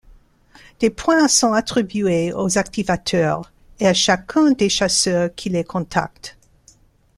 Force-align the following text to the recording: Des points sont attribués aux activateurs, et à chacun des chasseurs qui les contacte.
Des 0.79 0.89
points 0.89 1.27
sont 1.27 1.53
attribués 1.53 2.33
aux 2.33 2.57
activateurs, 2.57 3.51
et 3.79 3.85
à 3.87 3.93
chacun 3.93 4.49
des 4.51 4.67
chasseurs 4.67 5.29
qui 5.35 5.49
les 5.49 5.63
contacte. 5.63 6.39